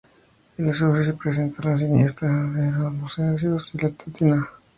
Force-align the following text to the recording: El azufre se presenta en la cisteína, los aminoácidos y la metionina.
El 0.57 0.67
azufre 0.67 1.05
se 1.05 1.13
presenta 1.13 1.61
en 1.61 1.69
la 1.69 1.77
cisteína, 2.07 2.71
los 2.99 3.19
aminoácidos 3.19 3.69
y 3.75 3.77
la 3.83 3.89
metionina. 3.89 4.49